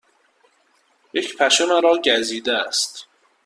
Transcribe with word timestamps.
یک 1.13 1.37
پشه 1.37 1.65
مرا 1.65 1.99
گزیده 2.05 2.53
است. 2.53 3.05